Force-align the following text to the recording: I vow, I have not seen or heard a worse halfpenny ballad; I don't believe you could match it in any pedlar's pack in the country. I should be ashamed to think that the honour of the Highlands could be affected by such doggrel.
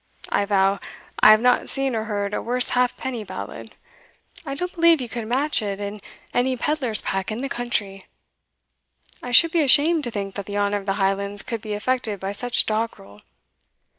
I 0.31 0.45
vow, 0.45 0.79
I 1.19 1.29
have 1.29 1.41
not 1.41 1.69
seen 1.69 1.95
or 1.95 2.05
heard 2.05 2.33
a 2.33 2.41
worse 2.41 2.69
halfpenny 2.69 3.23
ballad; 3.23 3.75
I 4.43 4.55
don't 4.55 4.73
believe 4.73 4.99
you 4.99 5.07
could 5.07 5.27
match 5.27 5.61
it 5.61 5.79
in 5.79 6.01
any 6.33 6.57
pedlar's 6.57 7.03
pack 7.03 7.31
in 7.31 7.41
the 7.41 7.47
country. 7.49 8.07
I 9.21 9.29
should 9.29 9.51
be 9.51 9.61
ashamed 9.61 10.03
to 10.05 10.09
think 10.09 10.33
that 10.33 10.47
the 10.47 10.57
honour 10.57 10.77
of 10.77 10.87
the 10.87 10.93
Highlands 10.97 11.43
could 11.43 11.61
be 11.61 11.75
affected 11.75 12.19
by 12.19 12.31
such 12.31 12.65
doggrel. 12.65 13.21